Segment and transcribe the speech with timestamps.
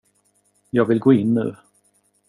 [0.69, 1.55] Jag vill gå in nu.